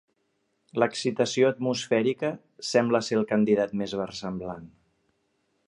L'excitació 0.83 1.51
atmosfèrica 1.51 2.31
sembla 2.71 3.03
ser 3.09 3.19
el 3.21 3.29
candidat 3.33 3.77
més 3.83 3.95
versemblant. 4.01 4.65